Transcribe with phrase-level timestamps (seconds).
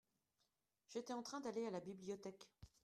[0.89, 2.49] J'étais en train d'aller à la bibliothèque.